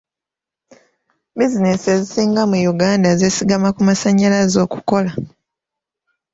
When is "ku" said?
3.75-3.81